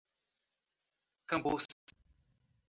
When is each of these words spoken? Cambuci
Cambuci 1.29 1.75